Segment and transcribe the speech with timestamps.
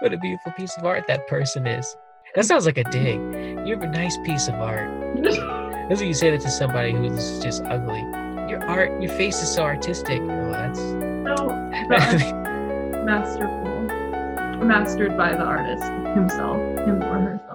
[0.00, 1.96] what a beautiful piece of art that person is.
[2.34, 3.18] That sounds like a dig.
[3.66, 4.90] You have a nice piece of art.
[5.22, 8.00] That's what you say that to somebody who's just ugly.
[8.48, 10.20] Your art, your face is so artistic.
[10.20, 11.48] Oh, that's So
[13.04, 13.66] masterful.
[14.64, 15.84] Mastered by the artist
[16.14, 17.47] himself, him or herself.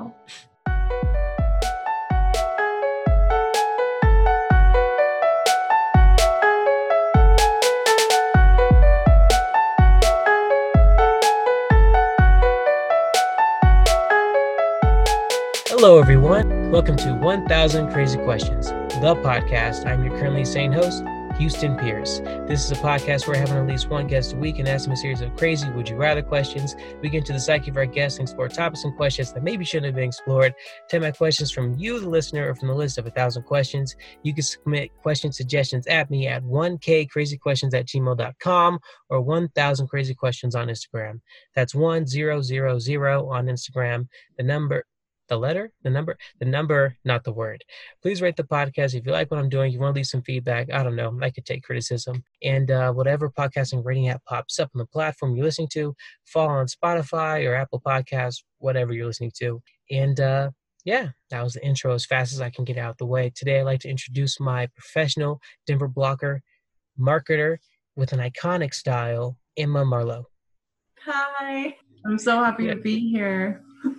[15.84, 16.72] Hello, everyone.
[16.72, 19.86] Welcome to 1000 Crazy Questions, the podcast.
[19.86, 21.04] I'm your currently sane host,
[21.38, 22.20] Houston Pierce.
[22.48, 24.86] This is a podcast where we're having at least one guest a week and ask
[24.86, 26.74] them a series of crazy would you rather questions.
[27.02, 29.66] We get into the psyche of our guests and explore topics and questions that maybe
[29.66, 30.54] shouldn't have been explored.
[30.88, 33.94] Take my questions from you, the listener, or from the list of a thousand questions.
[34.24, 40.56] You can submit question suggestions at me at 1kcrazyquestions at gmail.com or 1000 crazy questions
[40.56, 41.20] on Instagram.
[41.56, 44.08] That's 1000 on Instagram.
[44.38, 44.86] The number
[45.34, 47.64] the letter, the number, the number, not the word.
[48.02, 49.72] Please rate the podcast if you like what I'm doing.
[49.72, 50.72] You want to leave some feedback.
[50.72, 51.18] I don't know.
[51.22, 52.24] I could take criticism.
[52.44, 56.50] And uh, whatever podcasting rating app pops up on the platform you're listening to, follow
[56.54, 59.62] on Spotify or Apple Podcasts, whatever you're listening to.
[59.90, 60.52] And uh,
[60.86, 63.32] yeah, that was the intro as fast as I can get out of the way.
[63.36, 66.42] Today, I'd like to introduce my professional Denver blocker,
[67.00, 67.58] marketer
[67.96, 70.28] with an iconic style, Emma Marlowe.
[71.06, 71.76] Hi.
[72.06, 72.76] I'm so happy Yeah.
[72.76, 73.64] to be here.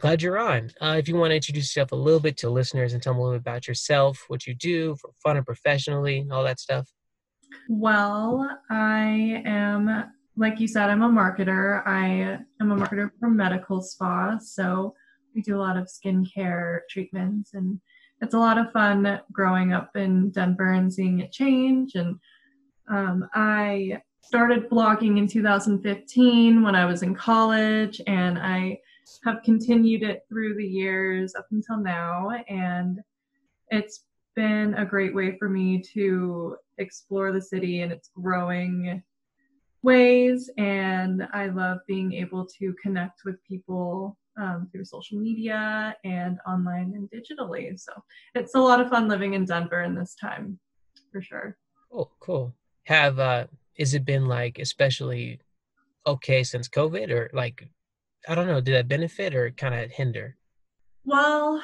[0.00, 0.70] Glad you're on.
[0.80, 3.20] Uh, if you want to introduce yourself a little bit to listeners and tell them
[3.20, 6.60] a little bit about yourself, what you do for fun and professionally, and all that
[6.60, 6.86] stuff.
[7.70, 11.82] Well, I am, like you said, I'm a marketer.
[11.86, 14.36] I am a marketer for medical spa.
[14.38, 14.94] So
[15.34, 17.80] we do a lot of skincare treatments, and
[18.20, 21.94] it's a lot of fun growing up in Denver and seeing it change.
[21.94, 22.16] And
[22.90, 28.80] um, I started blogging in 2015 when I was in college, and I
[29.24, 32.30] have continued it through the years up until now.
[32.48, 33.00] And
[33.70, 39.02] it's been a great way for me to explore the city and its growing
[39.82, 40.50] ways.
[40.58, 46.92] And I love being able to connect with people um, through social media and online
[46.94, 47.78] and digitally.
[47.78, 47.92] So
[48.34, 50.58] it's a lot of fun living in Denver in this time,
[51.10, 51.56] for sure.
[51.92, 52.54] Oh, cool.
[52.84, 53.46] Have uh,
[53.76, 55.40] is it been like especially
[56.06, 57.68] okay since COVID, or like
[58.28, 60.36] I don't know, did that benefit or kind of hinder?
[61.04, 61.62] Well,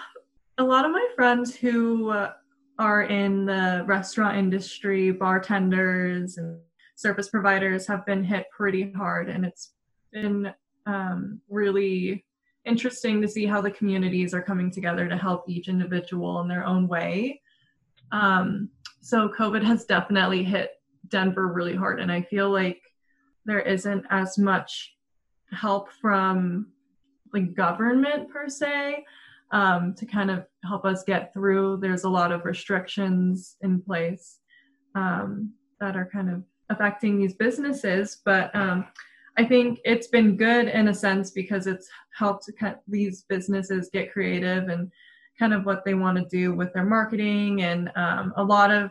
[0.58, 2.14] a lot of my friends who
[2.78, 6.60] are in the restaurant industry, bartenders and
[6.96, 9.72] service providers have been hit pretty hard, and it's
[10.12, 10.52] been
[10.86, 12.24] um, really
[12.64, 16.64] interesting to see how the communities are coming together to help each individual in their
[16.64, 17.40] own way.
[18.12, 18.68] Um,
[19.00, 20.70] so, COVID has definitely hit
[21.08, 22.80] Denver really hard, and I feel like
[23.44, 24.94] there isn't as much
[25.52, 26.66] help from
[27.32, 29.04] like government per se
[29.52, 31.78] um, to kind of help us get through.
[31.78, 34.38] There's a lot of restrictions in place
[34.94, 38.86] um, that are kind of affecting these businesses, but um,
[39.36, 42.50] I think it's been good in a sense because it's helped
[42.86, 44.90] these businesses get creative and
[45.38, 48.90] kind of what they want to do with their marketing and um, a lot of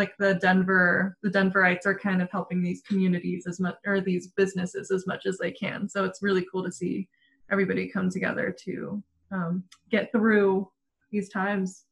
[0.00, 4.28] like the Denver the Denverites are kind of helping these communities as much or these
[4.28, 5.88] businesses as much as they can.
[5.88, 7.06] So it's really cool to see
[7.50, 10.70] everybody come together to um, get through
[11.10, 11.84] these times.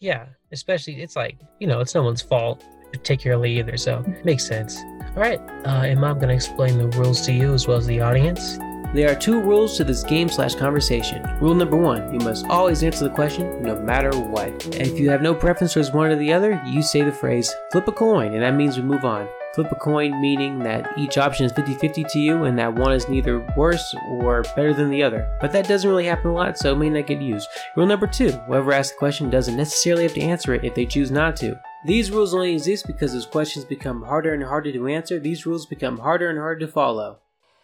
[0.00, 4.82] Yeah, especially it's like you know it's no one's fault particularly either, so makes sense.
[5.14, 8.00] All right, uh, Emma, I'm gonna explain the rules to you as well as the
[8.00, 8.58] audience.
[8.96, 11.22] There are two rules to this game slash conversation.
[11.38, 14.48] Rule number one, you must always answer the question no matter what.
[14.64, 17.54] And If you have no preference towards one or the other, you say the phrase
[17.70, 19.28] flip a coin, and that means we move on.
[19.54, 22.92] Flip a coin meaning that each option is 50 50 to you and that one
[22.92, 25.28] is neither worse or better than the other.
[25.42, 27.50] But that doesn't really happen a lot, so it may not get used.
[27.76, 30.86] Rule number two whoever asks the question doesn't necessarily have to answer it if they
[30.86, 31.60] choose not to.
[31.84, 35.66] These rules only exist because as questions become harder and harder to answer, these rules
[35.66, 37.18] become harder and harder to follow.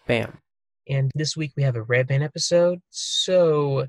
[0.07, 0.42] Bam.
[0.89, 3.87] And this week we have a red band episode, so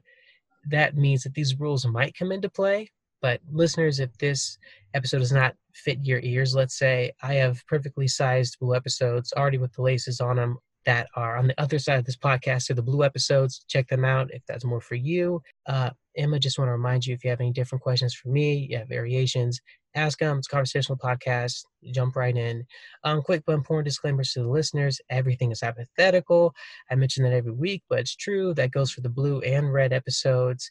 [0.70, 2.92] that means that these rules might come into play.
[3.22, 4.58] But listeners, if this
[4.94, 9.58] episode does not fit your ears, let's say, I have perfectly sized blue episodes already
[9.58, 12.64] with the laces on them that are on the other side of this podcast.
[12.64, 15.42] So the blue episodes, check them out if that's more for you.
[15.66, 18.68] Uh, Emma, just want to remind you if you have any different questions for me,
[18.70, 19.62] you have variations,
[19.96, 20.38] ask them.
[20.38, 21.64] It's a conversational podcast.
[21.92, 22.66] Jump right in.
[23.04, 26.54] Um, quick but important disclaimers to the listeners: everything is hypothetical.
[26.90, 28.54] I mention that every week, but it's true.
[28.54, 30.70] That goes for the blue and red episodes.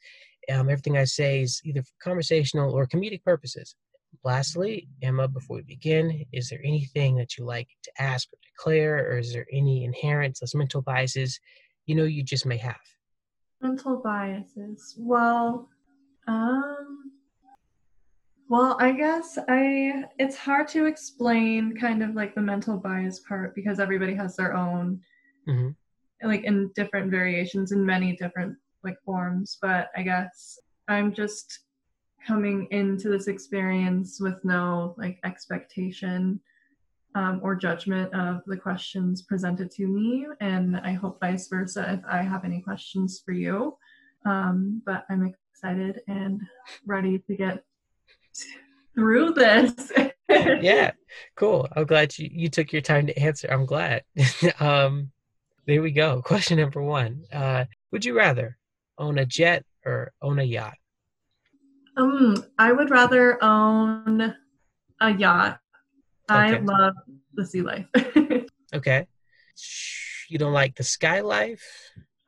[0.51, 3.77] Um, everything I say is either for conversational or comedic purposes.
[4.25, 9.11] lastly, Emma, before we begin, is there anything that you like to ask or declare,
[9.11, 11.41] or is there any inherent those mental biases
[11.87, 12.77] you know you just may have?
[13.61, 14.95] Mental biases.
[14.99, 15.69] Well,
[16.27, 16.92] um,
[18.49, 23.55] well, I guess I it's hard to explain kind of like the mental bias part
[23.55, 25.01] because everybody has their own
[25.47, 25.71] hmm
[26.25, 30.59] like in different variations in many different like forms, but I guess
[30.89, 31.61] I'm just
[32.27, 36.41] coming into this experience with no like expectation
[37.15, 42.01] um, or judgment of the questions presented to me, and I hope vice versa if
[42.11, 43.77] I have any questions for you.
[44.25, 46.41] Um, but I'm excited and
[46.87, 47.65] ready to get
[48.95, 49.93] through this.
[50.29, 50.93] yeah,
[51.37, 51.69] cool.
[51.75, 53.49] I'm glad you, you took your time to answer.
[53.51, 54.05] I'm glad.
[54.61, 55.11] um,
[55.67, 56.23] there we go.
[56.23, 57.25] Question number one.
[57.33, 58.59] Uh, would you rather
[58.99, 60.75] own a jet or own a yacht?
[61.97, 64.35] Um, I would rather own
[65.01, 65.61] a yacht.
[66.29, 66.95] I love
[67.35, 67.87] the sea life.
[68.75, 69.07] Okay.
[70.31, 71.63] You don't like the sky life?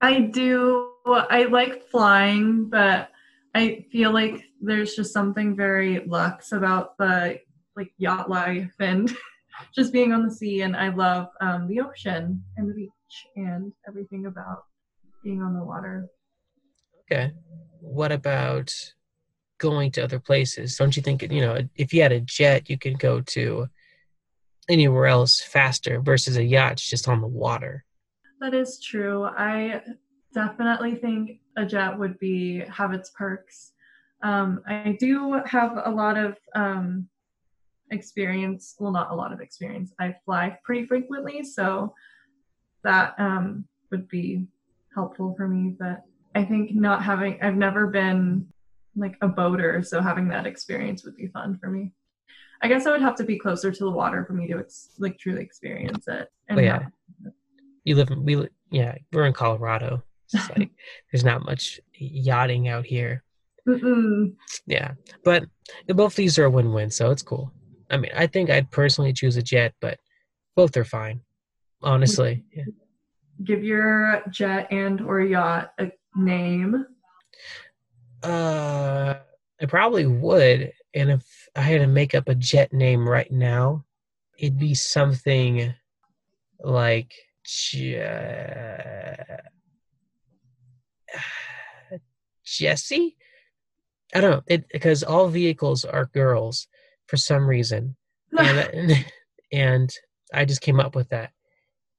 [0.03, 0.91] I do.
[1.07, 3.09] I like flying, but
[3.55, 7.39] I feel like there's just something very luxe about the
[7.77, 9.15] like yacht life and
[9.75, 10.63] just being on the sea.
[10.63, 12.91] And I love um, the ocean and the beach
[13.37, 14.65] and everything about
[15.23, 16.09] being on the water.
[17.11, 17.33] Okay.
[17.81, 18.75] What about
[19.59, 20.77] going to other places?
[20.77, 23.69] Don't you think, you know, if you had a jet, you could go to
[24.69, 27.85] anywhere else faster versus a yacht just on the water?
[28.41, 29.25] That is true.
[29.25, 29.83] I
[30.35, 33.73] definitely think a jet would be have its perks.
[34.23, 37.09] Um, I do have a lot of um,
[37.91, 38.75] experience.
[38.79, 39.93] Well, not a lot of experience.
[39.99, 41.95] I fly pretty frequently, so
[42.83, 44.47] that um, would be
[44.95, 45.77] helpful for me.
[45.79, 46.03] But
[46.35, 48.49] I think not having, I've never been
[48.97, 51.93] like a boater, so having that experience would be fun for me.
[52.63, 54.91] I guess I would have to be closer to the water for me to ex-
[54.99, 56.29] like truly experience it.
[56.51, 56.87] Oh, yeah.
[57.85, 60.03] You live in, we, yeah, we're in Colorado.
[60.33, 60.71] It's like
[61.13, 63.23] there's not much yachting out here.
[63.69, 64.35] Mm-mm.
[64.67, 64.93] Yeah.
[65.25, 65.45] But
[65.89, 67.53] both these are a win win, so it's cool.
[67.91, 69.99] I mean, I think I'd personally choose a jet, but
[70.57, 71.21] both are fine.
[71.83, 72.45] Honestly.
[72.55, 72.65] Yeah.
[73.45, 76.87] give your jet and or yacht a name.
[78.23, 79.15] Uh,
[79.61, 80.73] I probably would.
[80.95, 83.85] And if I had to make up a jet name right now,
[84.39, 85.75] it'd be something
[86.61, 87.13] like
[87.45, 87.99] Je-
[92.59, 93.17] Jesse.
[94.15, 96.69] I don't know it because all vehicles are girls
[97.09, 97.97] for some reason,
[98.39, 99.05] and
[99.53, 99.95] and
[100.33, 101.31] I just came up with that.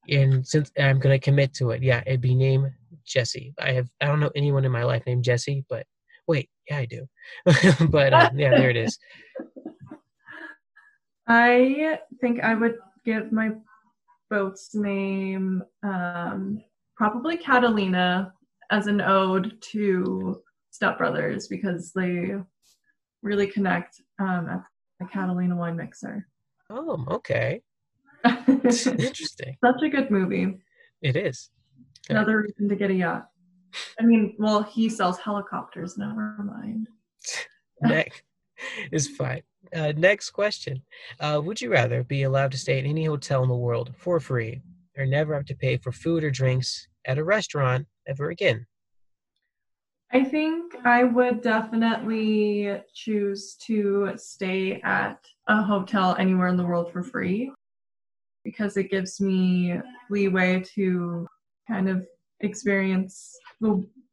[0.10, 2.72] And since I'm gonna commit to it, yeah, it'd be named
[3.06, 3.54] Jesse.
[3.60, 5.86] I have I don't know anyone in my life named Jesse, but
[6.28, 7.07] wait, yeah, I do.
[7.90, 8.98] but uh, yeah, there it is.
[11.28, 13.52] I think I would give my
[14.30, 16.62] boat's name um,
[16.96, 18.34] probably Catalina
[18.72, 20.42] as an ode to
[20.75, 22.36] Step Brothers because they
[23.24, 24.63] really connect um, at
[25.00, 26.27] the Catalina wine mixer.
[26.69, 27.62] Oh, okay,
[28.48, 29.57] Interesting.
[29.63, 30.57] Such a good movie.
[31.01, 31.50] It is.
[32.10, 32.18] Yeah.
[32.18, 33.27] Another reason to get a yacht.
[34.00, 35.98] I mean, well, he sells helicopters.
[35.98, 36.88] Never mind.
[37.81, 38.24] Next
[38.92, 39.44] is fine.
[39.75, 40.81] Uh, next question:
[41.19, 44.19] uh, Would you rather be allowed to stay at any hotel in the world for
[44.19, 44.61] free,
[44.97, 48.66] or never have to pay for food or drinks at a restaurant ever again?
[50.12, 56.92] I think I would definitely choose to stay at a hotel anywhere in the world
[56.92, 57.52] for free
[58.44, 61.28] because it gives me leeway to
[61.68, 62.06] kind of
[62.42, 63.35] experience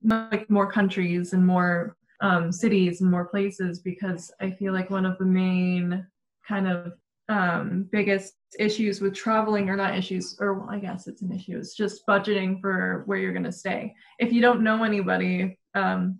[0.02, 5.04] like more countries and more um, cities and more places because I feel like one
[5.06, 6.06] of the main
[6.48, 6.92] kind of
[7.28, 11.58] um, biggest issues with traveling or not issues or well, I guess it's an issue.
[11.58, 13.94] It's just budgeting for where you're going to stay.
[14.18, 16.18] If you don't know anybody, um,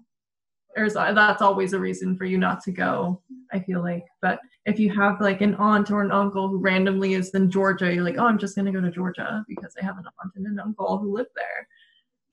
[0.74, 3.20] there's that's always a reason for you not to go.
[3.52, 7.14] I feel like, but if you have like an aunt or an uncle who randomly
[7.14, 9.84] is in Georgia, you're like, oh, I'm just going to go to Georgia because I
[9.84, 11.68] have an aunt and an uncle who live there.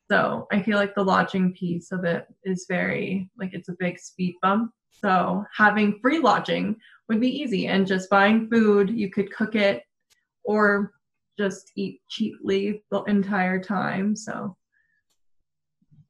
[0.09, 3.99] So I feel like the lodging piece of it is very like it's a big
[3.99, 4.71] speed bump.
[4.91, 6.75] So having free lodging
[7.07, 9.83] would be easy and just buying food, you could cook it
[10.43, 10.93] or
[11.37, 14.15] just eat cheaply the entire time.
[14.15, 14.55] So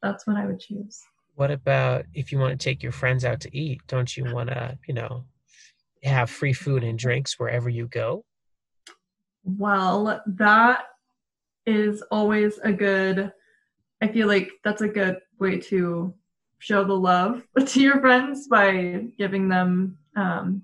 [0.02, 1.02] that's what I would choose.
[1.36, 3.82] What about if you want to take your friends out to eat?
[3.88, 5.26] Don't you want to, you know,
[6.04, 8.26] have free food and drinks wherever you go?
[9.44, 10.82] Well, that
[11.66, 13.32] is always a good,
[14.02, 16.14] I feel like that's a good way to
[16.60, 20.64] show the love to your friends by giving them um,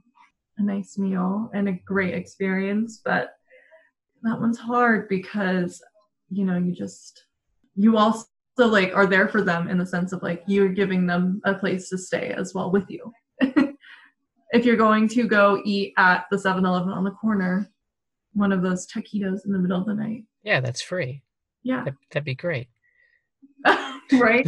[0.58, 3.02] a nice meal and a great experience.
[3.04, 3.36] But
[4.24, 5.82] that one's hard because,
[6.30, 7.26] you know, you just,
[7.76, 8.26] you also
[8.58, 11.90] like are there for them in the sense of like you're giving them a place
[11.90, 13.12] to stay as well with you.
[13.42, 17.70] if you're going to go eat at the 7-Eleven on the corner,
[18.34, 20.24] one of those taquitos in the middle of the night.
[20.44, 21.22] Yeah, that's free.
[21.64, 21.84] Yeah.
[21.84, 22.68] That, that'd be great.
[23.66, 24.48] right?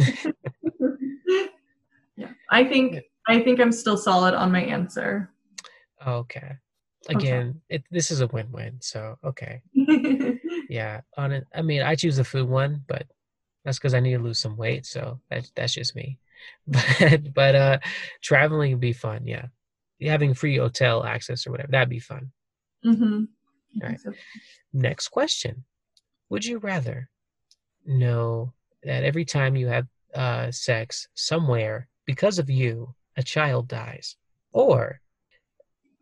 [2.16, 2.30] yeah.
[2.50, 5.30] I think I think I'm still solid on my answer.
[6.06, 6.52] Okay.
[7.08, 8.78] Again, it, this is a win-win.
[8.80, 9.62] So okay.
[10.68, 11.00] Yeah.
[11.16, 11.46] On it.
[11.54, 13.06] I mean, I choose the food one, but
[13.64, 14.86] that's because I need to lose some weight.
[14.86, 16.18] So that's that's just me.
[16.66, 17.78] But but uh,
[18.22, 19.26] traveling would be fun.
[19.26, 19.46] Yeah.
[20.00, 22.30] Having free hotel access or whatever that'd be fun.
[22.84, 23.24] Mm-hmm.
[23.82, 23.98] Right.
[24.72, 25.64] Next question.
[26.30, 27.08] Would you rather
[27.84, 28.52] know
[28.84, 34.16] that every time you have uh, sex somewhere, because of you, a child dies?
[34.52, 35.00] Or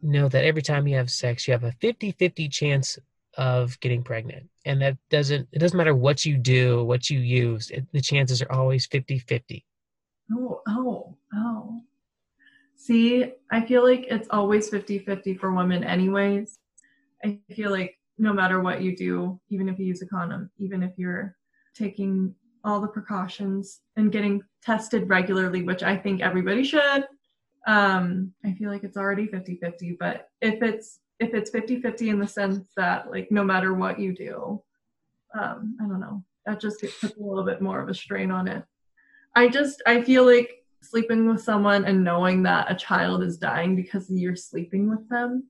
[0.02, 2.98] know that every time you have sex, you have a 50 50 chance
[3.36, 4.48] of getting pregnant?
[4.64, 8.42] And that doesn't, it doesn't matter what you do, what you use, it, the chances
[8.42, 9.64] are always 50 50.
[10.32, 11.82] Oh, oh, oh.
[12.76, 16.58] See, I feel like it's always 50 50 for women, anyways.
[17.24, 20.82] I feel like no matter what you do, even if you use a condom, even
[20.82, 21.36] if you're
[21.74, 27.06] taking all the precautions and getting tested regularly, which I think everybody should,
[27.66, 29.96] um, I feel like it's already 50 50.
[29.98, 33.98] But if it's if it's 50 50 in the sense that like no matter what
[33.98, 34.62] you do,
[35.38, 38.48] um, I don't know, that just puts a little bit more of a strain on
[38.48, 38.64] it.
[39.34, 43.76] I just I feel like sleeping with someone and knowing that a child is dying
[43.76, 45.48] because you're sleeping with them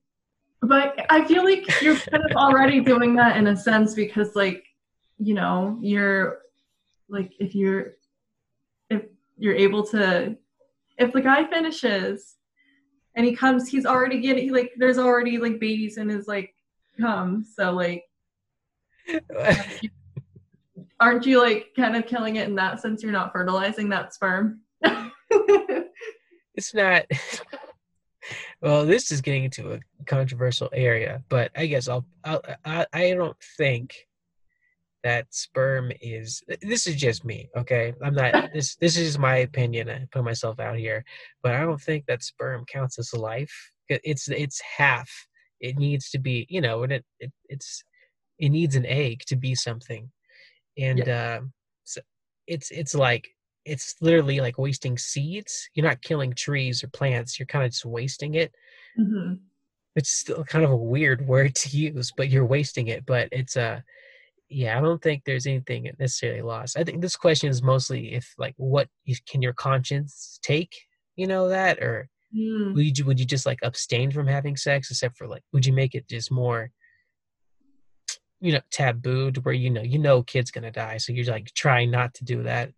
[0.62, 4.64] but I feel like you're kind of already doing that in a sense because like
[5.18, 6.38] you know you're
[7.08, 7.92] like if you're
[8.90, 9.02] if
[9.38, 10.36] you're able to
[10.98, 12.36] if the guy finishes
[13.16, 16.54] and he comes he's already getting he, like there's already like babies in his like
[17.00, 18.04] cum so like
[21.00, 23.02] aren't you like kind of killing it in that sense?
[23.02, 24.60] You're not fertilizing that sperm?
[26.56, 27.04] It's not
[28.62, 33.12] well this is getting into a controversial area but i guess i'll, I'll i i
[33.12, 33.94] don't think
[35.06, 37.94] that sperm is this is just me okay?
[38.02, 41.04] I'm not this this is my opinion i put myself out here
[41.42, 43.72] but i don't think that sperm counts as life.
[43.88, 45.08] It's it's half.
[45.60, 47.84] It needs to be you know and it, it it's
[48.38, 50.10] it needs an egg to be something.
[50.76, 51.36] And yeah.
[51.36, 51.52] um
[51.84, 52.00] so
[52.46, 53.28] it's it's like
[53.64, 55.68] it's literally like wasting seeds.
[55.74, 57.38] You're not killing trees or plants.
[57.38, 58.52] You're kind of just wasting it.
[58.98, 59.34] Mm-hmm.
[59.94, 63.56] it's still kind of a weird word to use but you're wasting it but it's
[63.56, 63.80] a uh,
[64.48, 68.34] yeah i don't think there's anything necessarily lost i think this question is mostly if
[68.38, 68.88] like what
[69.28, 70.74] can your conscience take
[71.16, 72.74] you know that or mm.
[72.74, 75.72] would you would you just like abstain from having sex except for like would you
[75.72, 76.70] make it just more
[78.40, 81.52] you know taboo to where you know you know kid's gonna die so you're like
[81.54, 82.70] trying not to do that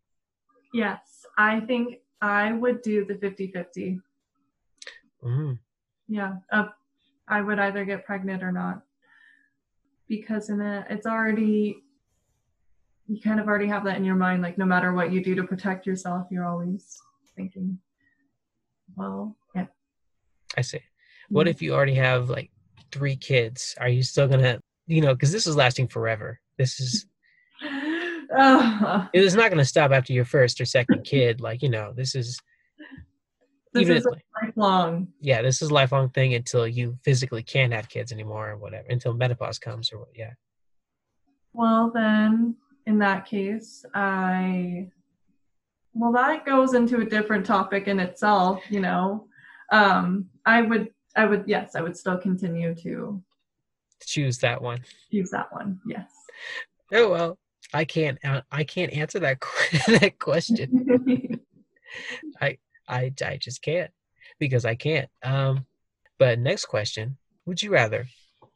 [0.73, 4.01] yes i think i would do the 50-50
[5.25, 5.59] mm.
[6.09, 6.69] yeah uh,
[7.27, 8.83] i would either get pregnant or not
[10.09, 11.83] because in it it's already
[13.07, 15.35] you kind of already have that in your mind like no matter what you do
[15.35, 17.01] to protect yourself you're always
[17.37, 17.79] thinking
[18.97, 19.67] well yeah.
[20.57, 20.81] I see.
[21.29, 21.51] What mm-hmm.
[21.51, 22.51] if you already have like
[22.93, 23.75] three kids?
[23.81, 26.41] Are you still gonna you know because this is lasting forever.
[26.57, 27.07] This is
[28.37, 32.15] uh, it's not gonna stop after your first or second kid like you know this
[32.15, 32.41] is
[33.73, 34.07] this even is
[34.43, 35.09] lifelong.
[35.21, 38.87] Yeah this is a lifelong thing until you physically can't have kids anymore or whatever
[38.89, 40.33] until menopause comes or what yeah.
[41.53, 42.57] Well then
[42.87, 44.89] in that case i
[45.93, 49.27] well that goes into a different topic in itself you know.
[49.71, 53.23] Um i would i would yes i would still continue to
[54.07, 54.79] choose that one.
[55.11, 56.11] choose that one yes.
[56.93, 57.39] Oh well
[57.75, 59.39] i can't uh, i can't answer that
[60.01, 61.41] that question.
[62.41, 62.59] I
[62.89, 63.91] I I just can't
[64.39, 65.09] because I can't.
[65.23, 65.67] Um,
[66.19, 67.17] but next question:
[67.47, 68.07] Would you rather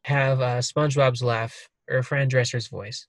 [0.05, 3.07] have uh, SpongeBob's laugh or Fran Drescher's voice?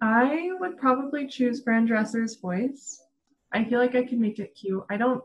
[0.00, 3.00] I would probably choose Fran Drescher's voice.
[3.52, 4.84] I feel like I can make it cute.
[4.90, 5.22] I don't.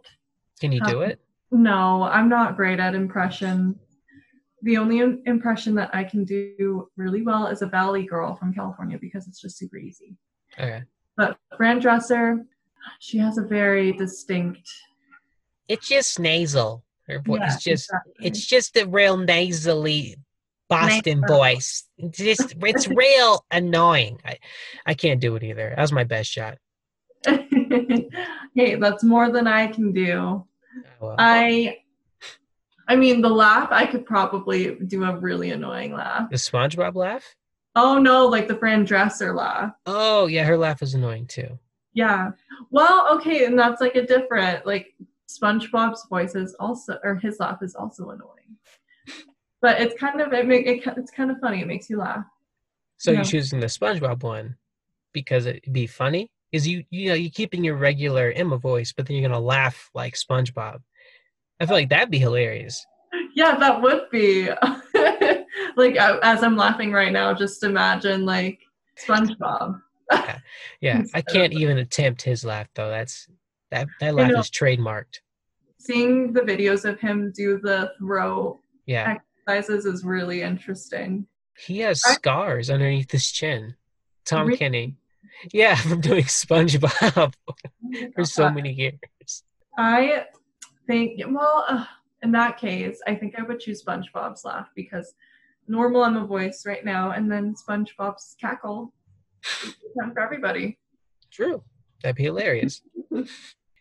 [0.60, 1.20] Can you have, do it?
[1.51, 3.78] No, I'm not great at impression.
[4.62, 8.98] The only impression that I can do really well is a Valley Girl from California
[9.01, 10.16] because it's just super easy.
[10.58, 10.84] Okay.
[11.18, 12.46] But Fran Drescher,
[13.00, 14.70] she has a very distinct
[15.68, 16.84] it's just nasal.
[17.08, 18.27] Her voice yeah, just exactly.
[18.27, 20.18] it's just a real nasally
[20.70, 21.38] Boston Nasal.
[21.38, 21.84] voice.
[21.98, 24.20] It's just it's real annoying.
[24.25, 24.38] I
[24.86, 25.74] I can't do it either.
[25.75, 26.58] That was my best shot.
[27.25, 30.13] hey, that's more than I can do.
[30.13, 30.46] Oh,
[31.01, 31.15] well.
[31.18, 31.80] I
[32.88, 36.30] I mean, the laugh, I could probably do a really annoying laugh.
[36.30, 37.36] The SpongeBob laugh?
[37.75, 39.74] Oh no, like the Fran Drescher laugh.
[39.86, 41.60] Oh yeah, her laugh is annoying too.
[41.94, 42.32] Yeah.
[42.70, 44.94] Well, okay, and that's like a different like
[45.38, 48.58] SpongeBob's voice is also or his laugh is also annoying.
[49.62, 51.62] But it's kind of it make it, it's kind of funny.
[51.62, 52.26] It makes you laugh.
[52.98, 53.18] So Yeah.
[53.18, 54.56] you're choosing the SpongeBob one
[55.14, 56.30] because it'd be funny?
[56.52, 59.90] Is you you know you're keeping your regular Emma voice, but then you're gonna laugh
[59.94, 60.80] like SpongeBob.
[61.60, 62.86] I feel like that'd be hilarious.
[63.36, 64.50] Yeah, that would be.
[65.76, 68.60] like as I'm laughing right now, just imagine like
[69.08, 69.82] SpongeBob.
[70.82, 72.90] Yeah, I can't even attempt his laugh though.
[72.90, 73.28] That's
[73.72, 74.40] that that laugh know.
[74.40, 75.20] is trademarked.
[75.80, 81.25] Seeing the videos of him do the throw Yeah, exercises is really interesting.
[81.58, 83.75] he has I- scars underneath his chin.
[84.25, 84.58] Tom Really?
[84.58, 84.96] Kenny.
[85.54, 87.34] Yeah, from doing SpongeBob
[88.16, 89.44] for so Uh, many years.
[89.78, 90.25] I
[90.88, 91.86] think, well, uh,
[92.22, 95.13] in that case, I think I would choose SpongeBob's laugh because
[95.68, 98.94] normal Emma voice right now, and then SpongeBob's cackle
[99.63, 100.78] is fun for everybody.
[101.32, 101.63] True.
[102.04, 102.82] That'd be hilarious.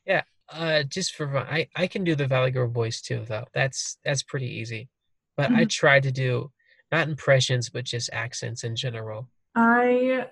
[0.07, 0.23] Yeah.
[0.49, 1.47] Uh just for fun.
[1.49, 3.47] I, I can do the Valley Girl voice too though.
[3.55, 4.89] That's that's pretty easy.
[5.37, 5.71] But I Mhm.
[5.71, 6.51] try to do
[6.93, 9.29] not impressions but just accents in general.
[9.55, 10.27] I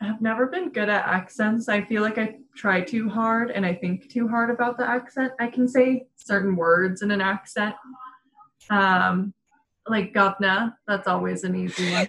[0.00, 1.68] have never been good at accents.
[1.68, 5.32] I feel like I try too hard and I think too hard about the accent.
[5.40, 7.74] I can say certain words in an accent.
[8.70, 9.32] Um,
[9.86, 12.08] like govna, that's always an easy one.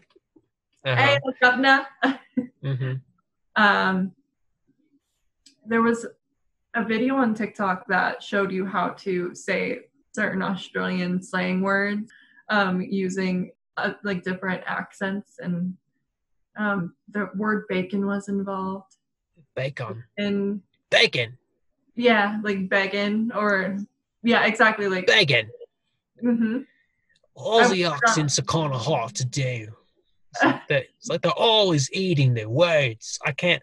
[0.86, 0.96] Uh-huh.
[0.96, 1.86] Hey, govna.
[2.64, 2.94] hmm
[3.58, 4.12] um,
[5.66, 6.06] there was
[6.76, 9.80] a video on TikTok that showed you how to say
[10.14, 12.12] certain Australian slang words
[12.50, 15.76] um, using uh, like different accents, and
[16.58, 18.96] um, the word bacon was involved.
[19.56, 20.04] Bacon.
[20.18, 21.38] And Bacon.
[21.96, 23.78] yeah, like begging or
[24.24, 25.08] yeah, exactly like.
[25.08, 25.50] Bacon.
[26.22, 26.60] hmm
[27.38, 28.00] Aussie forgot.
[28.04, 29.68] accents are kind of hard to do.
[30.34, 33.20] It's like, it's like they're always eating their words.
[33.26, 33.62] I can't.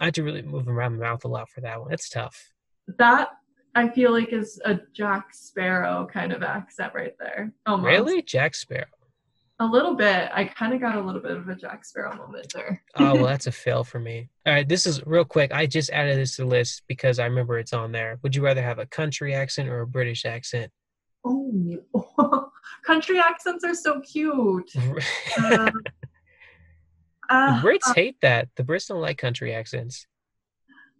[0.00, 1.92] I had to really move around my mouth a lot for that one.
[1.92, 2.52] It's tough.
[2.98, 3.30] That
[3.74, 7.52] I feel like is a Jack Sparrow kind of accent right there.
[7.66, 7.86] Almost.
[7.86, 8.86] Really, Jack Sparrow.
[9.60, 10.30] A little bit.
[10.32, 12.82] I kind of got a little bit of a Jack Sparrow moment there.
[12.96, 14.30] Oh well, that's a fail for me.
[14.46, 15.52] All right, this is real quick.
[15.52, 18.18] I just added this to the list because I remember it's on there.
[18.22, 20.72] Would you rather have a country accent or a British accent?
[21.24, 21.78] Oh,
[22.86, 24.70] country accents are so cute.
[24.72, 25.02] the
[25.38, 25.70] uh,
[27.30, 28.48] Uh, uh, Brits hate that.
[28.56, 30.06] The Brits don't like country accents,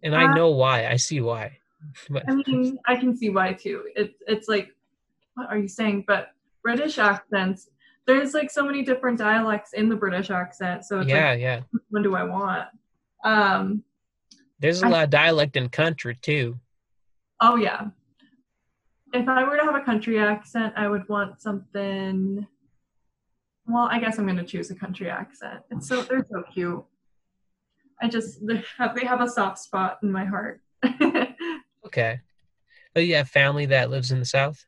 [0.03, 0.87] and I Uh, know why.
[0.87, 1.57] I see why.
[2.09, 3.89] But I mean, I can see why too.
[3.95, 4.69] It's it's like,
[5.35, 6.05] what are you saying?
[6.07, 6.29] But
[6.63, 7.69] British accents,
[8.05, 10.85] there's like so many different dialects in the British accent.
[10.85, 11.59] So it's yeah, like, yeah.
[11.71, 12.67] which one do I want?
[13.25, 13.83] Um.
[14.59, 16.59] There's a I- lot of dialect in country too.
[17.41, 17.87] Oh yeah.
[19.13, 22.45] If I were to have a country accent, I would want something.
[23.67, 25.61] Well, I guess I'm gonna choose a country accent.
[25.69, 26.83] It's so they're so cute.
[28.01, 30.61] I just they have they have a soft spot in my heart.
[31.85, 32.21] Okay.
[32.95, 34.65] Oh, you have family that lives in the south?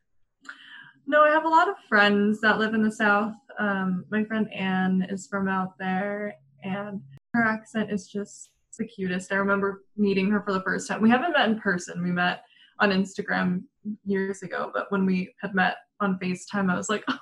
[1.05, 3.35] no, I have a lot of friends that live in the south.
[3.59, 7.01] Um, my friend Anne is from out there, and
[7.33, 9.31] her accent is just the cutest.
[9.31, 11.01] I remember meeting her for the first time.
[11.01, 12.01] We haven't met in person.
[12.01, 12.43] We met
[12.79, 13.63] on Instagram
[14.05, 17.17] years ago, but when we had met on FaceTime, I was like, oh,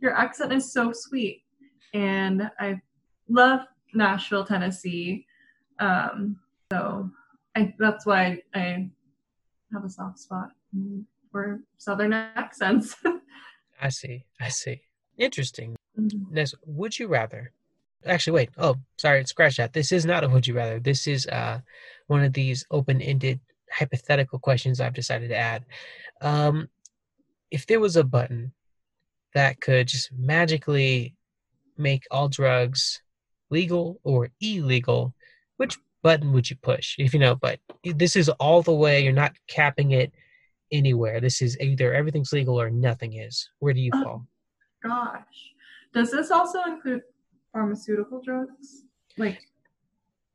[0.00, 1.42] "Your accent is so sweet,"
[1.94, 2.80] and I
[3.28, 3.60] love
[3.94, 5.26] Nashville, Tennessee.
[5.78, 6.38] Um,
[6.72, 7.10] so
[7.54, 8.90] I, that's why I
[9.72, 10.50] have a soft spot
[11.30, 12.96] for Southern accents.
[13.80, 14.24] I see.
[14.40, 14.82] I see.
[15.18, 15.76] Interesting.
[15.98, 16.30] Mhm.
[16.30, 17.52] Next, would you rather?
[18.04, 18.50] Actually, wait.
[18.58, 19.24] Oh, sorry.
[19.24, 19.72] Scratch that.
[19.72, 20.78] This is not a would you rather.
[20.78, 21.60] This is uh,
[22.06, 25.64] one of these open-ended hypothetical questions I've decided to add.
[26.20, 26.68] Um,
[27.50, 28.52] if there was a button
[29.36, 31.14] that could just magically
[31.76, 33.02] make all drugs
[33.50, 35.12] legal or illegal,
[35.58, 36.94] which button would you push?
[36.98, 39.04] If you know, but this is all the way.
[39.04, 40.10] You're not capping it
[40.72, 41.20] anywhere.
[41.20, 43.48] This is either everything's legal or nothing is.
[43.58, 44.02] Where do you Oh.
[44.02, 44.26] fall?
[44.82, 45.52] Gosh.
[45.92, 47.02] Does this also include
[47.52, 48.84] pharmaceutical drugs?
[49.18, 49.38] Like,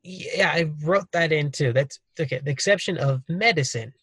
[0.03, 1.73] Yeah, I wrote that in too.
[1.73, 2.39] That's okay.
[2.43, 3.93] The exception of medicine,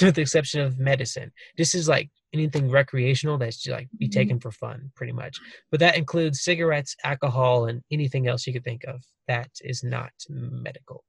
[0.00, 4.12] with the exception of medicine, this is like anything recreational that's just like be Mhm.
[4.12, 5.38] taken for fun, pretty much.
[5.70, 10.12] But that includes cigarettes, alcohol, and anything else you could think of that is not
[10.28, 11.04] medical.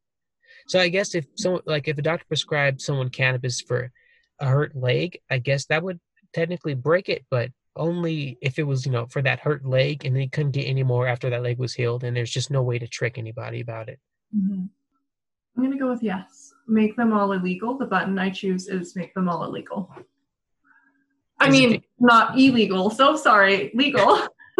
[0.68, 3.92] So I guess if someone like if a doctor prescribed someone cannabis for
[4.40, 6.00] a hurt leg, I guess that would
[6.34, 10.16] technically break it, but only if it was you know for that hurt leg, and
[10.16, 12.80] they couldn't get any more after that leg was healed, and there's just no way
[12.80, 14.00] to trick anybody about it.
[14.34, 14.70] I'm
[15.58, 16.54] going to go with yes.
[16.68, 17.78] Make them all illegal.
[17.78, 19.94] The button I choose is make them all illegal.
[21.40, 22.90] I mean, not illegal.
[22.90, 24.20] So sorry, legal.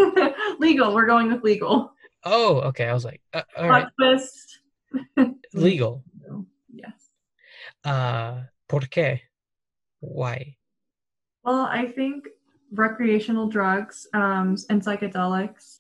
[0.60, 0.94] legal.
[0.94, 1.94] We're going with legal.
[2.24, 2.88] Oh, okay.
[2.88, 3.88] I was like, uh, all right.
[3.98, 4.60] Breakfast.
[5.54, 6.04] Legal.
[6.74, 7.10] Yes.
[7.84, 9.22] Uh, ¿Por qué?
[10.00, 10.56] Why?
[11.44, 12.28] Well, I think
[12.72, 15.80] recreational drugs um, and psychedelics,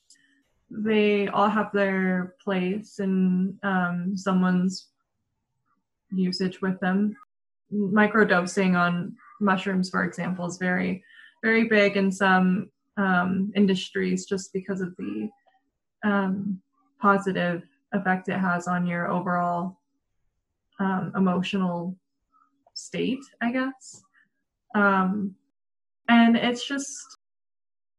[0.69, 4.87] they all have their place in um, someone's
[6.11, 7.15] usage with them.
[7.73, 11.03] Microdosing on mushrooms, for example, is very,
[11.43, 15.29] very big in some um, industries just because of the
[16.03, 16.61] um,
[17.01, 19.77] positive effect it has on your overall
[20.79, 21.95] um, emotional
[22.73, 24.03] state, I guess.
[24.75, 25.35] Um,
[26.07, 27.17] and it's just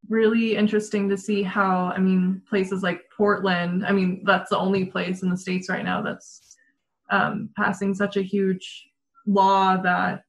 [0.09, 4.85] really interesting to see how, I mean, places like Portland, I mean, that's the only
[4.85, 6.57] place in the States right now that's
[7.09, 8.87] um, passing such a huge
[9.25, 10.23] law that,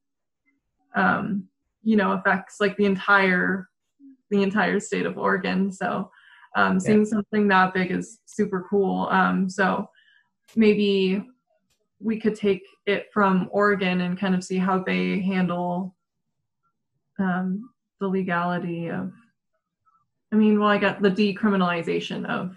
[0.95, 1.49] um,
[1.83, 3.69] you know, affects like the entire
[4.31, 5.71] the entire state of Oregon.
[5.71, 6.11] So
[6.57, 7.05] um, seeing yeah.
[7.05, 9.09] something that big is super cool.
[9.11, 9.89] Um, so
[10.57, 11.23] maybe
[12.01, 15.95] we could take it from Oregon and kind of see how they handle
[17.19, 19.13] um, the legality of.
[20.33, 22.57] I mean, well, I got the decriminalization of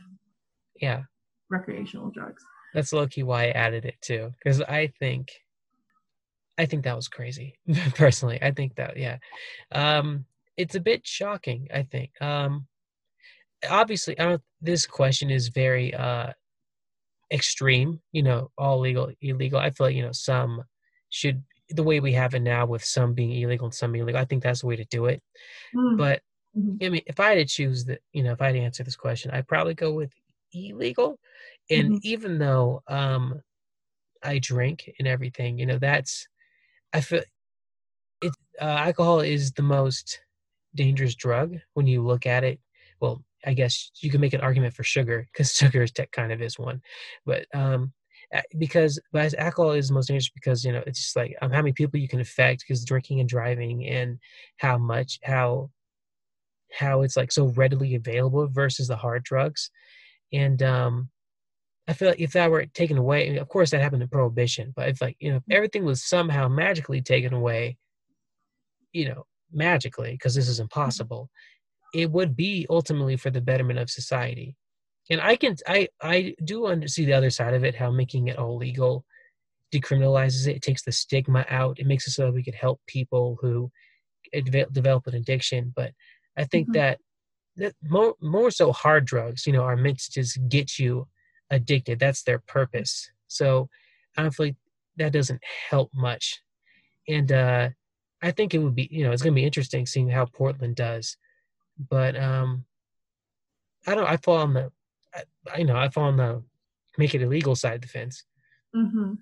[0.79, 1.03] yeah
[1.49, 2.43] recreational drugs.
[2.73, 5.29] That's low key why I added it too, because I think,
[6.57, 7.55] I think that was crazy.
[7.95, 9.17] Personally, I think that yeah,
[9.71, 10.25] um,
[10.57, 11.67] it's a bit shocking.
[11.73, 12.11] I think.
[12.21, 12.67] Um,
[13.69, 14.41] obviously, I don't.
[14.61, 16.31] This question is very uh,
[17.31, 18.01] extreme.
[18.11, 19.59] You know, all legal, illegal.
[19.59, 20.63] I feel like you know some
[21.09, 24.21] should the way we have it now with some being illegal and some being legal.
[24.21, 25.21] I think that's the way to do it.
[25.75, 25.97] Mm.
[25.97, 26.21] But
[26.57, 26.83] mm-hmm.
[26.83, 28.83] I mean, if I had to choose the, you know, if I had to answer
[28.83, 30.13] this question, I'd probably go with
[30.53, 31.19] illegal.
[31.69, 31.97] And mm-hmm.
[32.03, 33.41] even though um,
[34.23, 36.27] I drink and everything, you know, that's
[36.95, 37.23] I feel
[38.21, 38.33] it.
[38.61, 40.21] Uh, alcohol is the most
[40.73, 42.61] dangerous drug when you look at it.
[43.01, 46.31] Well, I guess you can make an argument for sugar because sugar is tech kind
[46.31, 46.81] of is one,
[47.25, 47.91] but um,
[48.57, 51.73] because but alcohol is most dangerous because you know it's just like um, how many
[51.73, 54.17] people you can affect because drinking and driving and
[54.55, 55.69] how much how
[56.71, 59.69] how it's like so readily available versus the hard drugs,
[60.31, 61.09] and um,
[61.87, 64.09] I feel like if that were taken away, I mean, of course that happened in
[64.09, 67.77] prohibition, but if like you know if everything was somehow magically taken away,
[68.95, 71.29] you know magically because this is impossible
[71.93, 74.55] it would be ultimately for the betterment of society.
[75.09, 78.27] And i can i i do under, see the other side of it how making
[78.27, 79.05] it all legal
[79.71, 82.81] decriminalizes it it takes the stigma out it makes it so that we could help
[82.87, 83.69] people who
[84.71, 85.91] develop an addiction but
[86.35, 86.79] i think mm-hmm.
[86.79, 86.99] that,
[87.55, 91.07] that more more so hard drugs you know are meant to just get you
[91.49, 93.69] addicted that's their purpose so
[94.17, 94.55] i feel like
[94.97, 96.41] that doesn't help much
[97.07, 97.69] and uh
[98.25, 100.75] I think it would be, you know, it's going to be interesting seeing how Portland
[100.75, 101.17] does.
[101.89, 102.65] But um,
[103.85, 104.09] I don't.
[104.09, 104.71] I fall on the,
[105.53, 106.41] I, you know, I fall on the
[106.97, 108.23] make it illegal side of the fence.
[108.75, 109.13] Mm-hmm.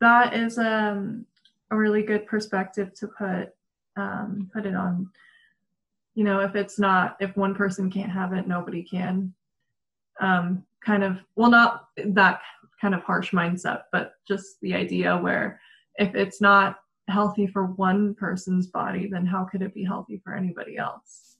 [0.00, 1.26] That is um,
[1.70, 3.50] a really good perspective to put
[3.96, 5.10] um, put it on.
[6.16, 9.32] You know, if it's not, if one person can't have it, nobody can.
[10.20, 12.40] Um, kind of, well, not that
[12.80, 15.60] kind of harsh mindset, but just the idea where
[15.96, 16.76] if it's not
[17.08, 21.36] healthy for one person's body, then how could it be healthy for anybody else?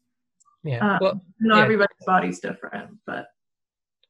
[0.63, 0.95] Yeah.
[0.95, 1.63] Um, well, not yeah.
[1.63, 3.27] everybody's body's different, but.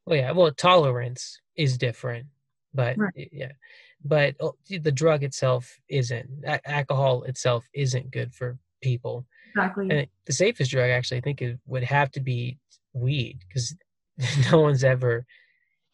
[0.07, 0.33] Well, yeah.
[0.33, 2.27] Well, tolerance is different,
[2.73, 3.29] but right.
[3.33, 3.53] yeah,
[4.05, 6.29] but oh, the drug itself isn't.
[6.67, 9.27] alcohol itself isn't good for people.
[9.57, 9.89] Exactly.
[9.91, 12.59] And the safest drug, actually, I think it would have to be
[12.93, 13.75] weed because
[14.51, 15.25] no one's ever.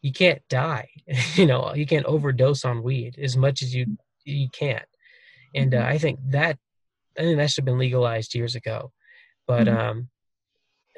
[0.01, 0.89] You can't die.
[1.35, 4.85] you know, you can't overdose on weed as much as you you can't
[5.53, 5.87] and uh, mm-hmm.
[5.87, 6.57] I think that
[7.17, 8.91] I think that should have been legalized years ago.
[9.47, 9.77] But mm-hmm.
[9.77, 10.09] um,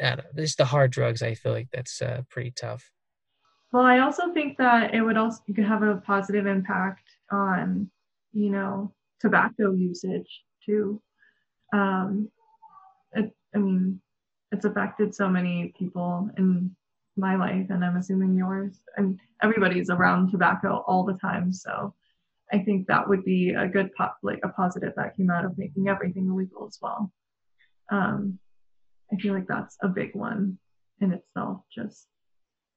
[0.01, 1.21] I don't know, this the hard drugs.
[1.21, 2.91] I feel like that's uh, pretty tough.
[3.71, 7.89] Well, I also think that it would also could have a positive impact on,
[8.31, 11.01] you know, tobacco usage too.
[11.73, 12.29] Um,
[13.13, 13.99] it, I mean,
[14.51, 16.75] it's affected so many people in
[17.15, 18.80] my life, and I'm assuming yours.
[18.97, 21.93] And everybody's around tobacco all the time, so
[22.52, 25.58] I think that would be a good po- like a positive that came out of
[25.58, 27.12] making everything illegal as well.
[27.91, 28.39] Um,
[29.12, 30.58] I feel like that's a big one
[31.02, 32.08] in itself, just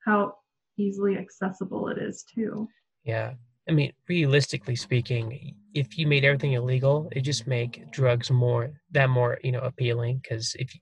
[0.05, 0.35] how
[0.79, 2.69] easily accessible it is too.
[3.05, 3.35] Yeah.
[3.69, 9.11] I mean, realistically speaking, if you made everything illegal, it just make drugs more that
[9.11, 10.73] more you know appealing because if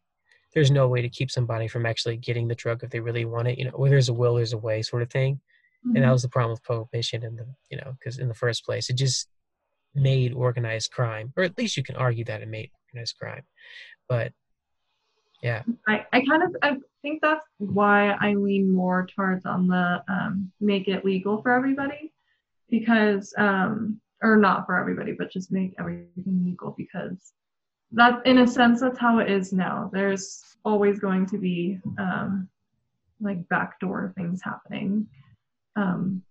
[0.55, 3.49] there's no way to keep somebody from actually getting the drug if they really want
[3.49, 5.35] it, you know, where there's a will, there's a way, sort of thing.
[5.35, 5.89] Mm-hmm.
[5.89, 6.13] And that mm-hmm.
[6.13, 8.95] was the problem with prohibition and the, you know, because in the first place, it
[8.95, 9.29] just
[9.95, 13.43] made organized crime, or at least you can argue that it made organized crime.
[14.09, 14.33] But
[15.43, 20.03] yeah, I, I kind of I think that's why I lean more towards on the
[20.09, 22.13] um, make it legal for everybody
[22.71, 27.35] because um, or not for everybody, but just make everything legal because
[27.95, 29.91] that in a sense that's how it is now.
[29.93, 32.49] There's always going to be um,
[33.21, 35.07] like backdoor things happening,
[35.77, 36.23] um,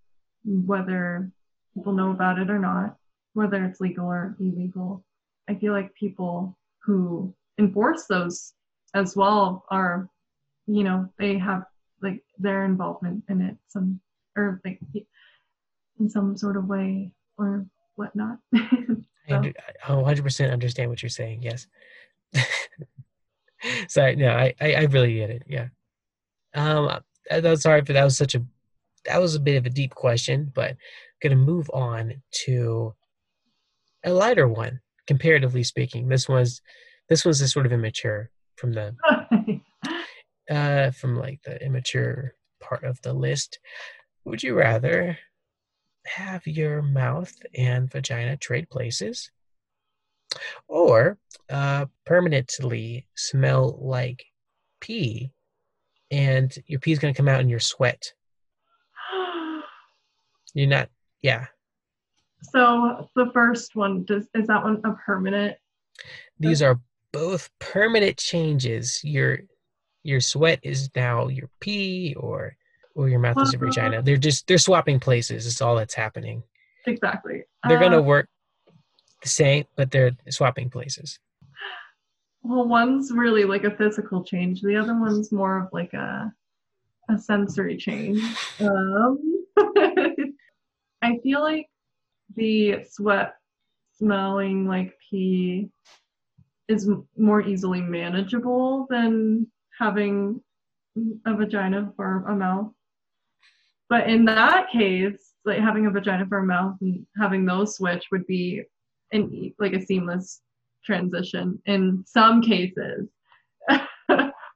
[0.44, 1.32] whether
[1.74, 2.98] people know about it or not,
[3.34, 5.04] whether it's legal or illegal.
[5.50, 8.54] I feel like people who enforce those
[8.94, 10.10] as well are,
[10.68, 11.64] you know, they have
[12.02, 14.00] like their involvement in it, some
[14.36, 14.80] or like
[16.00, 18.38] in some sort of way or whatnot.
[19.88, 21.44] I 100% understand what you're saying.
[21.44, 21.68] Yes.
[23.88, 25.44] sorry, no, I, I, I really get it.
[25.48, 25.68] Yeah.
[26.54, 27.00] Um,
[27.32, 28.44] I'm sorry for that was such a
[29.06, 30.78] that was a bit of a deep question, but I'm
[31.22, 32.94] gonna move on to
[34.06, 36.08] a lighter one, comparatively speaking.
[36.08, 36.62] This was
[37.10, 38.96] this was a sort of immature from the
[40.50, 43.60] uh from like the immature part of the list.
[44.26, 45.18] Would you rather
[46.06, 49.32] have your mouth and vagina trade places
[50.68, 51.18] or
[51.50, 54.24] uh, permanently smell like
[54.80, 55.32] pee
[56.12, 58.14] and your pee is going to come out in your sweat
[60.54, 60.90] you're not
[61.22, 61.46] yeah
[62.42, 65.56] so the first one does is that one a permanent
[66.40, 66.80] these are
[67.12, 69.40] both permanent changes your
[70.04, 72.58] your sweat is now your pee or
[72.96, 74.02] or your mouth is a vagina.
[74.02, 75.48] They're just they're swapping places.
[75.48, 76.44] It's all that's happening.
[76.86, 77.44] Exactly.
[77.68, 78.30] They're gonna uh, work
[79.24, 81.20] the same, but they're swapping places.
[82.44, 84.62] Well, one's really like a physical change.
[84.62, 86.32] The other one's more of like a
[87.10, 88.22] a sensory change.
[88.60, 89.46] Um,
[91.02, 91.68] I feel like
[92.36, 93.36] the sweat
[93.98, 95.70] smelling like pee
[96.68, 100.42] is more easily manageable than having
[101.26, 102.72] a vagina for a mouth.
[103.90, 108.06] But in that case, like having a vagina for a mouth and having those switch
[108.12, 108.64] would be
[109.14, 110.42] an like a seamless
[110.86, 113.08] transition in some cases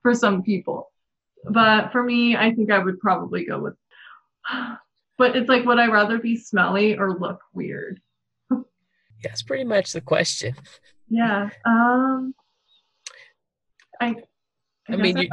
[0.01, 0.91] for some people.
[1.49, 3.75] But for me, I think I would probably go with
[5.17, 8.01] but it's like would I rather be smelly or look weird?
[8.51, 8.57] yeah,
[9.23, 10.55] it's pretty much the question.
[11.09, 11.49] Yeah.
[11.65, 12.33] Um
[14.01, 14.15] I
[14.89, 15.29] I, I mean, you,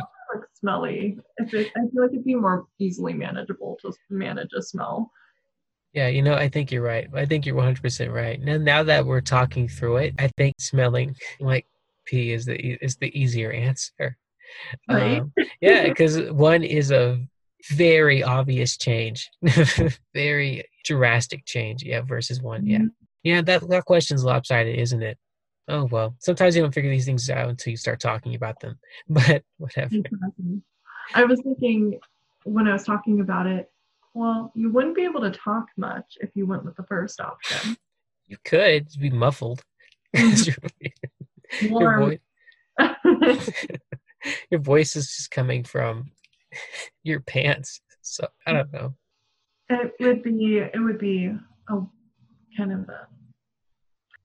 [0.54, 1.18] smelly.
[1.36, 5.12] If it, I feel like it'd be more easily manageable to manage a smell.
[5.94, 7.08] Yeah, you know, I think you're right.
[7.14, 8.40] I think you're 100% right.
[8.40, 11.66] Now, now that we're talking through it, I think smelling like
[12.04, 14.16] pee is the is the easier answer.
[14.88, 15.20] Right?
[15.20, 17.24] Um, yeah, because one is a
[17.70, 19.30] very obvious change,
[20.14, 21.82] very drastic change.
[21.82, 22.66] Yeah, versus one.
[22.66, 22.88] Yeah, mm-hmm.
[23.22, 23.42] yeah.
[23.42, 25.16] That that question's lopsided, isn't it?
[25.68, 28.78] Oh well, sometimes you don't figure these things out until you start talking about them.
[29.08, 29.94] But whatever.
[31.14, 32.00] I was thinking
[32.44, 33.70] when I was talking about it,
[34.14, 37.76] well, you wouldn't be able to talk much if you went with the first option.
[38.26, 39.62] You could be muffled.
[41.60, 41.74] Mm-hmm.
[41.74, 42.18] your, voice,
[44.50, 46.10] your voice is just coming from
[47.02, 47.80] your pants.
[48.00, 48.94] So I don't know.
[49.68, 51.26] It would be it would be
[51.68, 51.80] a
[52.56, 53.08] kind of a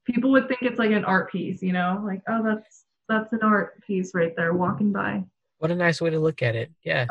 [0.05, 3.39] people would think it's like an art piece, you know, like oh that's that's an
[3.43, 5.23] art piece right there walking by.
[5.57, 6.71] What a nice way to look at it.
[6.83, 7.05] Yeah,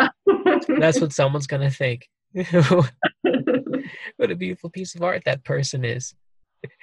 [0.79, 2.09] that's what someone's gonna think.
[4.17, 6.15] what a beautiful piece of art that person is.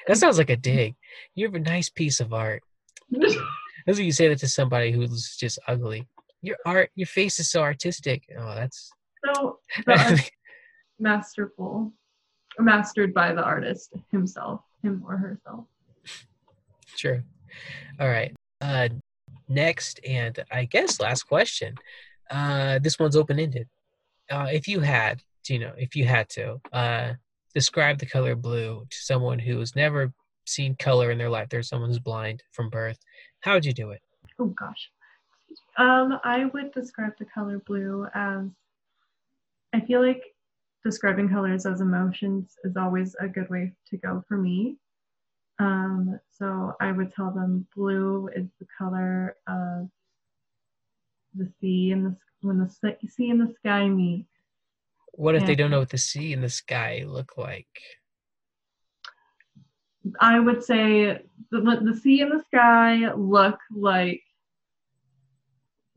[0.08, 0.96] That sounds like a dig.
[1.36, 2.64] You have a nice piece of art.
[3.10, 3.36] That's
[3.86, 6.08] what you say that to somebody who's just ugly.
[6.42, 8.24] Your art, your face is so artistic.
[8.38, 8.90] Oh, that's
[9.34, 9.60] so
[11.00, 11.94] masterful,
[12.60, 15.66] mastered by the artist himself, him or herself.
[16.96, 17.24] Sure.
[18.00, 18.34] All right.
[18.62, 18.90] Uh,
[19.48, 21.76] next, and I guess last question.
[22.30, 23.68] Uh, this one's open ended.
[24.30, 27.14] Uh, if you had, you know, if you had to uh,
[27.54, 30.14] describe the color blue to someone who has never
[30.46, 33.00] seen color in their life, there's someone who's blind from birth,
[33.42, 34.02] how would you do it?
[34.40, 34.90] Oh gosh.
[35.78, 38.50] Um, I would describe the color blue as
[39.74, 40.24] I feel like
[40.84, 44.78] describing colors as emotions is always a good way to go for me.
[45.60, 49.90] Um, so I would tell them blue is the color of
[51.34, 52.70] the sea and the when the
[53.10, 54.28] sea and the sky meet.
[55.18, 57.68] What if and they don't know what the sea and the sky look like?
[60.20, 61.20] I would say
[61.52, 64.22] the, the sea and the sky look like.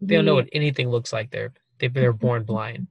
[0.01, 1.31] They don't know what anything looks like.
[1.31, 2.87] They're they, they're born blind.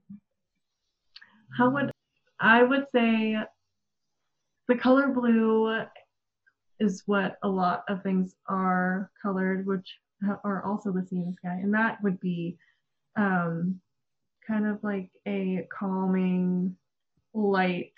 [1.57, 1.91] How would
[2.39, 3.37] I would say
[4.67, 5.83] the color blue
[6.79, 9.97] is what a lot of things are colored, which
[10.43, 12.57] are also the sea and the sky, and that would be
[13.15, 13.79] um,
[14.47, 16.75] kind of like a calming,
[17.33, 17.93] light,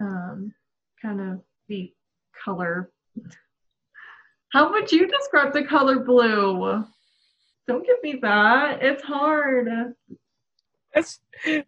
[0.00, 0.52] um,
[1.00, 1.96] kind of deep
[2.44, 2.90] color.
[4.52, 6.84] How would you describe the color blue?
[7.66, 8.82] Don't give me that.
[8.82, 9.68] It's hard.
[10.94, 11.20] That's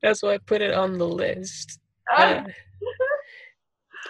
[0.02, 1.78] that's why I put it on the list.
[2.16, 2.42] Uh,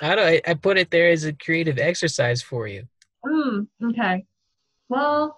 [0.01, 0.27] I don't.
[0.27, 2.85] I, I put it there as a creative exercise for you.
[3.27, 4.25] Mm, okay.
[4.89, 5.37] Well,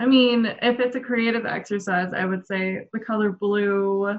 [0.00, 4.18] I mean, if it's a creative exercise, I would say the color blue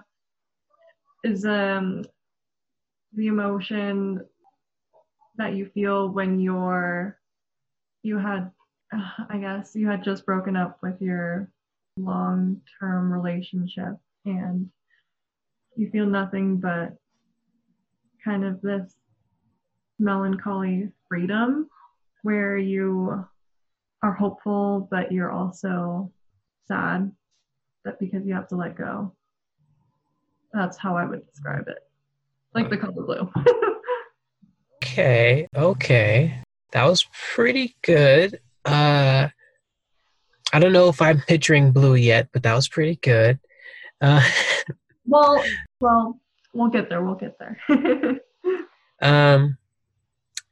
[1.23, 2.03] is um
[3.13, 4.21] the emotion
[5.37, 7.17] that you feel when you're
[8.03, 8.51] you had
[8.91, 11.49] I guess you had just broken up with your
[11.97, 14.69] long-term relationship and
[15.75, 16.95] you feel nothing but
[18.23, 18.93] kind of this
[19.97, 21.69] melancholy freedom
[22.23, 23.25] where you
[24.01, 26.11] are hopeful, but you're also
[26.67, 27.11] sad
[27.85, 29.13] that because you have to let go.
[30.53, 31.79] That's how I would describe it.
[32.53, 33.31] Like the color blue.
[34.83, 36.41] okay, okay.
[36.71, 38.39] That was pretty good.
[38.65, 39.27] Uh
[40.51, 43.39] I don't know if I'm picturing blue yet, but that was pretty good.
[44.01, 44.27] Uh
[45.05, 45.43] well,
[45.79, 46.19] well,
[46.53, 47.03] we'll get there.
[47.03, 48.19] We'll get there.
[49.01, 49.57] um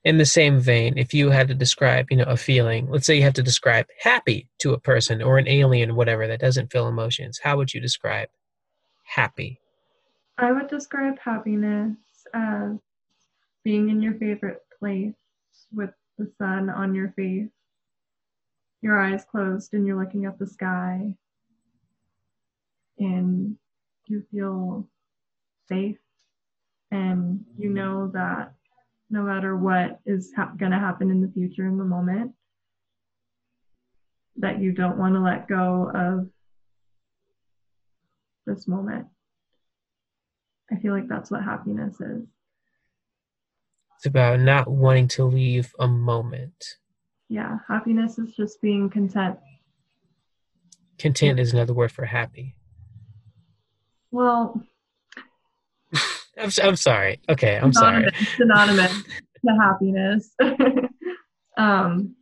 [0.08, 3.18] in the same vein, if you had to describe, you know, a feeling, let's say
[3.18, 6.88] you have to describe happy to a person or an alien, whatever, that doesn't feel
[6.88, 8.30] emotions, how would you describe
[9.04, 9.60] happy?
[10.38, 11.98] I would describe happiness
[12.34, 12.78] as
[13.66, 15.14] being in your favorite place
[15.74, 17.50] with the sun on your face,
[18.82, 21.16] your eyes closed, and you're looking at the sky,
[22.98, 23.58] and
[24.06, 24.88] you feel
[25.68, 25.98] safe,
[26.92, 27.78] and you mm-hmm.
[27.78, 28.54] know that
[29.10, 32.34] no matter what is ha- going to happen in the future in the moment
[34.38, 36.30] that you don't want to let go of
[38.46, 39.08] this moment.
[40.72, 42.24] I feel like that's what happiness is.
[43.98, 46.78] It's about not wanting to leave a moment.
[47.30, 49.38] Yeah happiness is just being content.
[51.00, 52.56] Content is another word for happy.
[54.12, 54.64] Well
[56.40, 57.20] I'm, I'm sorry.
[57.30, 58.28] Okay, I'm synonymous, sorry.
[58.38, 59.04] Synonymous
[59.46, 60.36] to happiness.
[61.58, 62.16] um,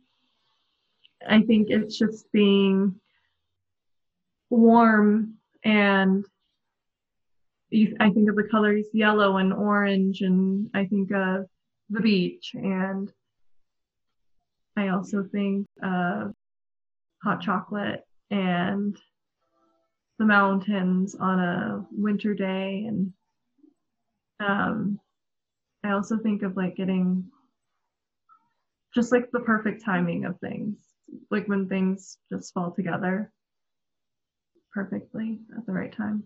[1.28, 3.00] I think it's just being
[4.50, 6.24] warm and
[8.00, 11.46] I think of the colors yellow and orange, and I think of
[11.90, 13.12] the beach, and
[14.76, 16.32] I also think of
[17.22, 18.96] hot chocolate and
[20.18, 23.12] the mountains on a winter day, and
[24.40, 25.00] um,
[25.84, 27.30] I also think of like getting
[28.94, 30.76] just like the perfect timing of things,
[31.30, 33.30] like when things just fall together
[34.72, 36.24] perfectly at the right time.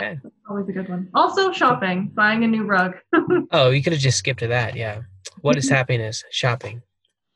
[0.00, 0.18] Okay.
[0.22, 1.08] That's always a good one.
[1.14, 2.96] Also, shopping, buying a new rug.
[3.52, 4.74] oh, you could have just skipped to that.
[4.74, 5.02] Yeah.
[5.40, 6.24] What is happiness?
[6.30, 6.82] Shopping.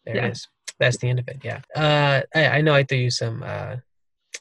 [0.04, 0.26] There yeah.
[0.26, 0.48] it is.
[0.80, 1.38] That's the end of it.
[1.42, 1.60] Yeah.
[1.74, 3.76] Uh, I, I know I threw you some uh,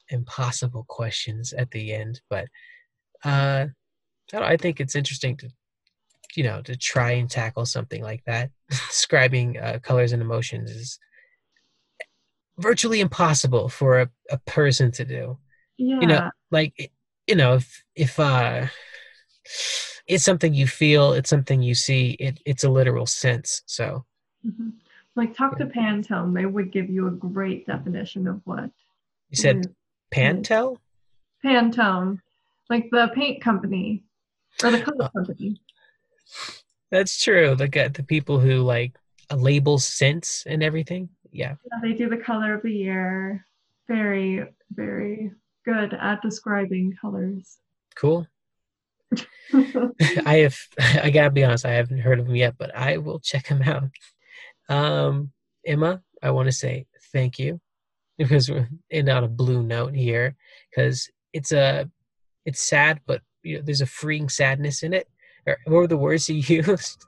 [0.09, 2.47] impossible questions at the end, but
[3.23, 3.67] uh,
[4.33, 5.49] I, I think it's interesting to
[6.35, 8.51] you know to try and tackle something like that.
[8.69, 10.99] Describing uh, colors and emotions is
[12.57, 15.37] virtually impossible for a, a person to do.
[15.77, 15.99] Yeah.
[16.01, 16.91] you know like
[17.27, 18.65] you know if if uh
[20.07, 24.05] it's something you feel it's something you see it it's a literal sense so.
[24.45, 24.69] Mm-hmm.
[25.15, 25.65] like talk yeah.
[25.65, 26.33] to pantone.
[26.33, 28.71] They would give you a great definition of what
[29.29, 29.67] you said
[30.13, 30.77] pantone?
[31.45, 32.19] Pantone.
[32.69, 34.03] Like the paint company
[34.63, 35.61] or the color uh, company.
[36.91, 37.55] That's true.
[37.55, 38.95] The the people who like
[39.35, 41.09] label scents and everything.
[41.31, 41.55] Yeah.
[41.65, 41.79] yeah.
[41.81, 43.45] They do the color of the year.
[43.87, 45.31] Very, very
[45.65, 47.57] good at describing colors.
[47.95, 48.27] Cool.
[50.25, 50.57] I have.
[51.03, 51.65] I gotta be honest.
[51.65, 53.83] I haven't heard of them yet, but I will check them out.
[54.69, 55.31] Um,
[55.65, 57.59] Emma, I want to say thank you
[58.17, 60.35] because we're in on a blue note here
[60.69, 61.89] because it's a
[62.45, 65.07] it's sad, but you know, there's a freeing sadness in it.
[65.45, 67.05] Or, what were the words you used?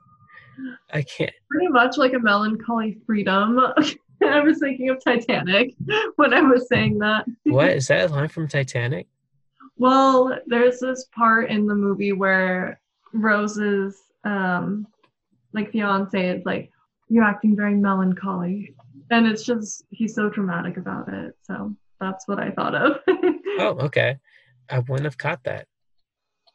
[0.92, 1.32] I can't.
[1.50, 3.60] Pretty much like a melancholy freedom.
[4.22, 5.74] I was thinking of Titanic
[6.16, 7.24] when I was saying that.
[7.44, 9.06] what is that a line from Titanic?
[9.76, 12.80] Well, there's this part in the movie where
[13.14, 14.86] Rose's um
[15.54, 16.70] like fiance is like,
[17.08, 18.74] You're acting very melancholy.
[19.10, 21.34] And it's just he's so dramatic about it.
[21.42, 22.98] So that's what I thought of.
[23.08, 24.16] oh, okay.
[24.68, 25.66] I wouldn't have caught that.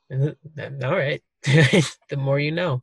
[0.84, 1.22] All right.
[1.44, 2.82] the more you know.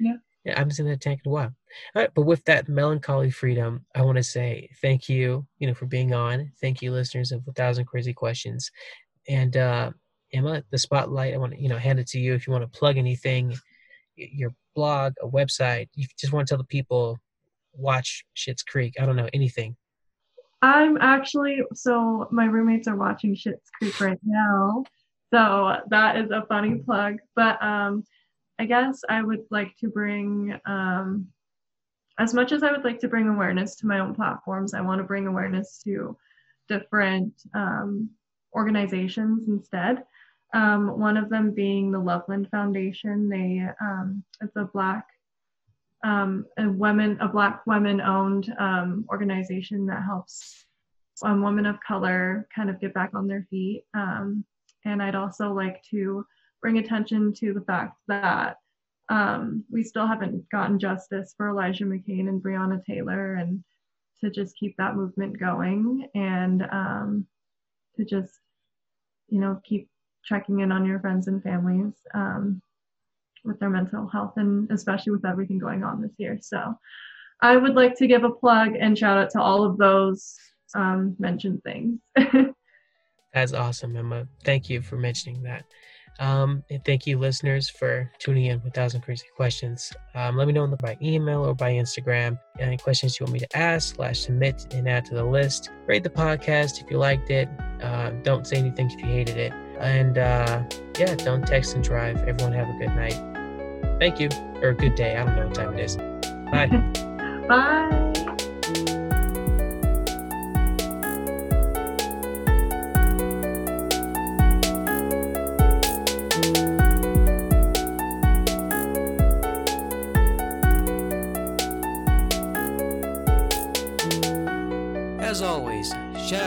[0.00, 0.16] Yeah.
[0.44, 1.54] Yeah, I haven't seen that tank in a while.
[1.94, 5.74] All right, but with that melancholy freedom, I want to say thank you, you know,
[5.74, 6.50] for being on.
[6.60, 8.70] Thank you, listeners of a thousand crazy questions.
[9.28, 9.92] And uh,
[10.32, 12.64] Emma, the spotlight, I want to, you know, hand it to you if you want
[12.64, 13.54] to plug anything,
[14.16, 15.88] your blog, a website.
[15.94, 17.18] You just want to tell the people,
[17.72, 18.94] watch Schitt's Creek.
[19.00, 19.76] I don't know anything.
[20.60, 24.84] I'm actually so my roommates are watching Schitt's Creek right now.
[25.32, 27.18] So that is a funny plug.
[27.34, 28.04] But um
[28.58, 31.26] I guess I would like to bring, um,
[32.18, 35.00] as much as I would like to bring awareness to my own platforms, I want
[35.00, 36.16] to bring awareness to
[36.68, 38.10] different um,
[38.54, 40.04] organizations instead.
[40.54, 43.28] Um, one of them being the Loveland Foundation.
[43.28, 45.06] They um, it's a black
[46.04, 50.66] um, a women a black women owned um, organization that helps
[51.24, 53.84] um, women of color kind of get back on their feet.
[53.94, 54.44] Um,
[54.84, 56.24] and I'd also like to
[56.60, 58.56] bring attention to the fact that
[59.08, 63.62] um, we still haven't gotten justice for Elijah McClain and Breonna Taylor, and
[64.22, 67.26] to just keep that movement going and um,
[67.96, 68.38] to just,
[69.28, 69.88] you know, keep
[70.24, 72.62] checking in on your friends and families um,
[73.44, 76.38] with their mental health and especially with everything going on this year.
[76.40, 76.74] So
[77.40, 80.36] I would like to give a plug and shout out to all of those
[80.74, 82.00] um, mentioned things.
[83.34, 84.26] That's awesome, Emma.
[84.44, 85.64] Thank you for mentioning that.
[86.18, 89.92] Um, and thank you, listeners, for tuning in with Thousand Crazy Questions.
[90.14, 93.56] Um, let me know by email or by Instagram any questions you want me to
[93.56, 95.70] ask, slash submit, and add to the list.
[95.86, 97.48] Rate the podcast if you liked it.
[97.82, 99.52] Uh, don't say anything if you hated it.
[99.80, 100.62] And uh,
[100.98, 102.18] yeah, don't text and drive.
[102.28, 103.18] Everyone have a good night.
[103.98, 104.28] Thank you,
[104.60, 105.16] or a good day.
[105.16, 105.96] I don't know what time it is.
[106.50, 106.68] Bye.
[107.48, 108.11] Bye.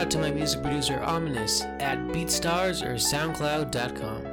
[0.06, 4.25] Out to my music producer Ominous at BeatStars or SoundCloud.com.